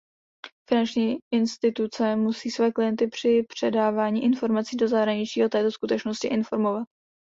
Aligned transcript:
Finanční 0.69 1.17
instituce 1.33 2.15
musí 2.15 2.51
své 2.51 2.71
klienty 2.71 3.07
při 3.07 3.43
předávání 3.49 4.23
informací 4.23 4.75
do 4.77 4.87
zahraničí 4.87 5.45
o 5.45 5.49
této 5.49 5.71
skutečnosti 5.71 6.27
informovat. 6.27 6.87